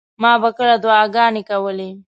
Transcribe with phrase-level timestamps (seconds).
[0.21, 1.89] ما به کله دعاګانې کولې.